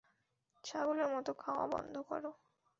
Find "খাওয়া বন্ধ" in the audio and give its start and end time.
1.39-1.95